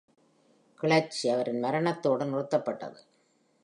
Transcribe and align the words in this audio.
கிளர்ச்சி 0.79 1.29
அவரின் 1.29 1.59
மரணத்தோடு 1.59 2.25
நிறுத்தப்பட்டது. 2.25 2.99